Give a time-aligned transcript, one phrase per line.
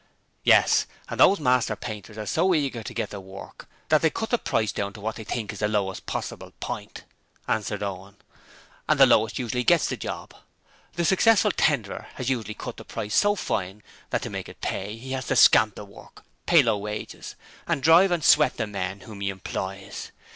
[0.43, 4.31] 'Yes; and those master painters are so eager to get the work that they cut
[4.31, 7.03] the price down to what they think is the lowest possible point,'
[7.47, 8.17] answered Owen,
[8.89, 10.33] 'and the lowest usually gets the job.
[10.93, 14.97] The successful tenderer has usually cut the price so fine that to make it pay
[14.97, 17.35] he has to scamp the work, pay low wages,
[17.67, 20.11] and drive and sweat the men whom he employs.